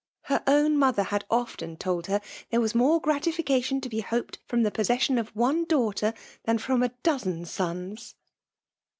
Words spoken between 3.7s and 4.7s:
to be hoped from